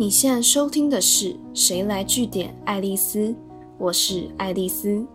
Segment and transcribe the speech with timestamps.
[0.00, 3.18] 你现在收听的是《谁来据点爱丽丝》，
[3.76, 5.06] 我是爱丽丝。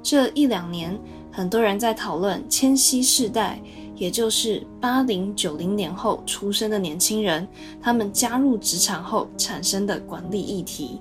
[0.00, 0.96] 这一两年，
[1.32, 3.60] 很多人在讨论千禧世代，
[3.96, 7.48] 也就是八零九零年后出生的年轻人，
[7.82, 11.00] 他们加入职场后产生的管理议题。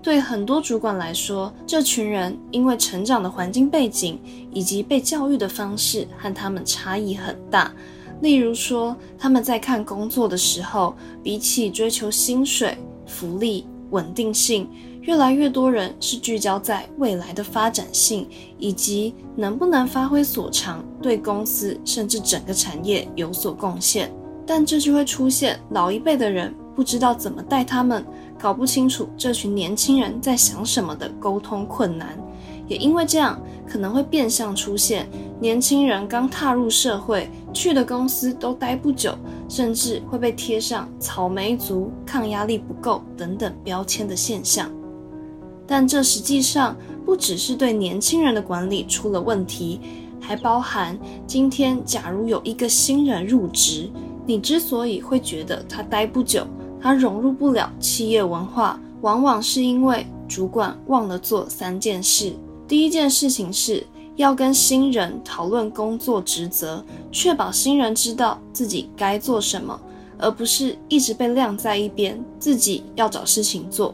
[0.00, 4.18] 对很多主管来说，这群人因为成长的环境背景
[4.50, 7.70] 以及被教育的方式和他们差异很大。
[8.20, 14.68] 例如说，他们在看工作的时候，比起追求薪水、福利、稳定性，
[15.02, 24.12] 越来越多人是聚焦在未来的发展性以及能不能发挥所长，对公司甚至整个产业有所贡献。
[24.46, 28.04] 但这就会出现老一辈的人不知道怎么带他们，
[28.38, 32.18] 搞不清楚这群年轻人在想什么的沟通困难。
[32.70, 35.08] 也因为这样，可能会变相出现
[35.40, 39.12] 年轻人刚踏入社会，去的公司都待不久，
[39.48, 44.70] 甚至会被贴上草莓族、抗压力不够等等标签的现象。
[45.66, 49.80] 但这实际上不只是对年轻人的管理出了问题，
[50.20, 50.96] 还包含
[51.26, 53.90] 今天假如有一个新人入职，
[54.24, 56.46] 你之所以会觉得他待不久，
[56.80, 62.32] 他融入不了企业文化，往往是因为主管忘了做三件事。
[62.70, 69.76] 第一件事情是要跟新人讨论工作职责，确保新人知道自己该做什么，
[70.16, 73.92] 而不是一直被晾在一边，自己要找事情做。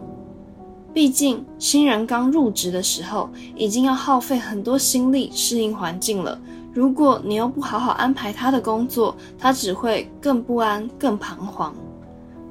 [0.92, 6.38] 毕竟新人刚入职的时候，已经要耗费很多心力适应环境了。
[6.74, 11.74] 如果你又不好好安排他的工作，他只会更不安、更彷徨。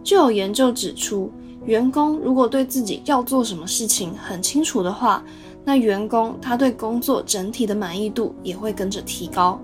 [0.03, 1.31] 就有研究指出，
[1.65, 5.23] 员工如果对自己要做什么事情很清楚的话，
[5.65, 9.59] 那员工他对工作整体的满意度也会跟着提高，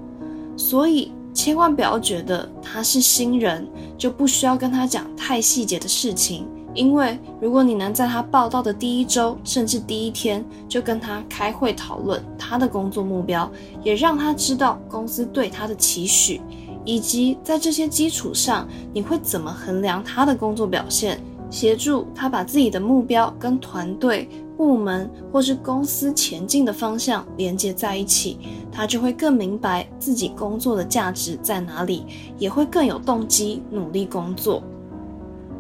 [0.58, 3.66] 所以千万不要觉得他是新人
[4.00, 13.50] 就不需要跟他讲太细节的事情，因为如果你能在他报道的第一周甚至第一天就跟他开会讨论他的工作目标，
[13.84, 16.42] 也让他知道公司对他的期许，
[16.84, 21.22] 以及在这些基础上你会怎么衡量他的工作表现，
[21.52, 24.28] 协助他把自己的目标跟团队。
[24.62, 28.38] 部门或是公司前进的方向连接在一起，
[28.72, 32.06] 他就会更明白自己工作的价值在哪里，
[32.38, 34.62] 也会更有动机努力工作。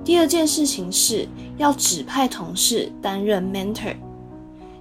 [0.04, 3.96] 第二件事情是要指派同事担任 mentor，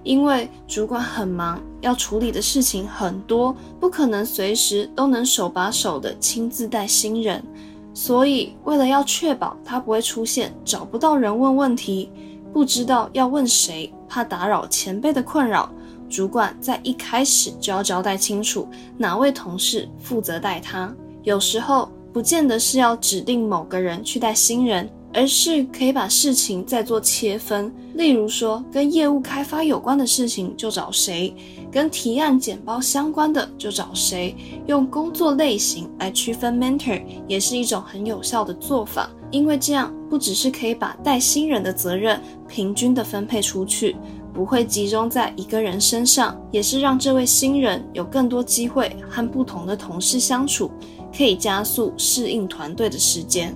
[0.03, 7.43] 因为主管很忙，要处理的事情很多，不可能随时都能手把手的亲自带新人，
[7.91, 12.11] 所以为了要确保他不会出现找不到人问问题。
[12.53, 15.71] 不知道要问谁，怕打扰前辈的困扰，
[16.09, 18.67] 主管在一开始就要交代清楚
[18.97, 20.93] 哪位同事负责带他。
[21.23, 27.73] 有时候不见得是要指定某个人去带新人，而是可以把事情再做切分。
[27.93, 31.33] 例如说，跟业务开发有关的事情就找谁，
[31.71, 34.35] 跟提案简报相关的就找谁。
[34.67, 39.09] 用工作类型来区分 mentor，也是一种很有效的做法。
[39.29, 43.95] 因为这样不只是可以把带新人的责任平均的分配出去，
[44.33, 50.69] 不会集中在一个人身上，也是让这位新人有更多机会和不同的同事相处，
[51.17, 53.55] 可以加速适应团队的时间。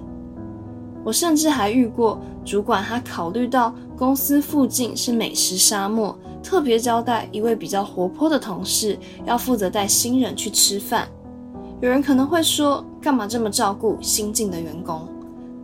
[1.04, 11.06] 我甚至还遇过主管，他考虑到公司附近是美食沙漠，特别交代一位比较活泼的同事要负责带新人去吃饭。
[11.82, 15.06] 有人可能会说，干嘛这么照顾新进的员工？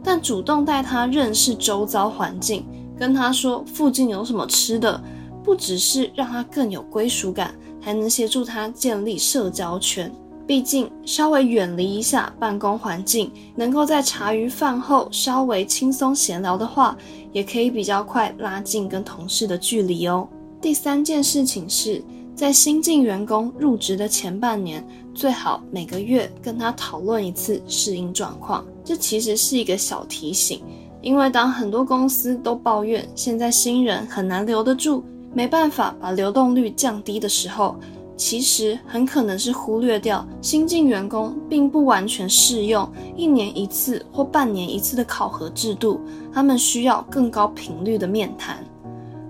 [0.03, 2.65] 但主动带他认识周遭环境，
[2.97, 5.01] 跟他说附近有什么吃的，
[5.43, 10.11] 不只是让他更有归属感，还能协助他建立社交圈。
[10.47, 16.97] 毕竟稍微远离一下办公环境，能够在茶余饭后稍微轻松闲聊的话，
[17.31, 20.27] 也可以比较快拉近跟同事的距离哦。
[20.59, 22.03] 第三件事情是。
[22.33, 24.83] 在新进员工入职的前半年，
[25.13, 28.65] 最好每个月跟他讨论一次适应状况。
[28.83, 30.61] 这其实是一个小提醒，
[31.01, 35.03] 因为当很多公司都抱怨现在新人很难留得住，
[35.33, 37.75] 没办法把流动率降低的时候，
[38.17, 46.01] 其实很可能是忽略掉新进员工并不完全适用一年一次或半年一次的考核制度，
[46.33, 48.63] 他们需要更高频率的面谈，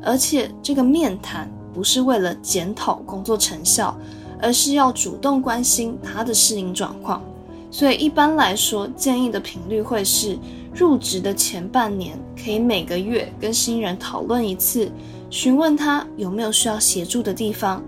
[0.03, 1.51] 而且这个面谈。
[1.73, 3.97] 不是为了检讨工作成效，
[4.41, 7.21] 而是要主动关心他的适应状况。
[7.69, 10.37] 所以一般来说，建议的频率会是
[10.73, 14.91] 入职的前半年，可以每个月跟新人讨论一次，
[15.29, 17.81] 询问他有没有需要协助的地方。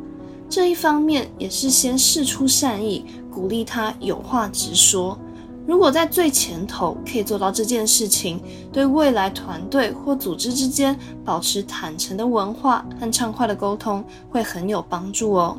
[0.49, 5.17] 这一方面也是先试出善意，鼓励他有话直说。
[5.65, 8.39] 如果在最前头可以做到这件事情，
[8.71, 15.57] 对未来团队或组织之间保持坦诚的文化和畅快的沟通会很有帮助哦。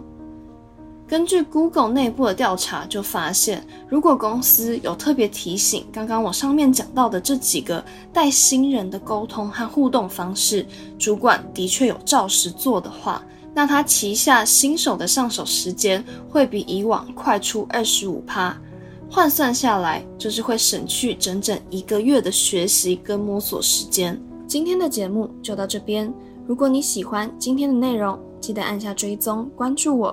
[1.15, 10.67] 根据 Google 内部的调查就发现，如果公司有特别提醒刚刚我上面讲到的这几个带新人的沟通和互动方式，
[10.99, 13.25] 主管的确有照实做的话，
[13.55, 18.61] 那他旗下新手的上手时间会比以往快出二十五趴。
[19.09, 24.21] 换算下来，就是会省去整整一个月的学习跟摸索时间。
[24.49, 26.13] 今天的节目就到这边。
[26.45, 30.13] 如果你喜欢今天的内容，记得按下追踪关注我。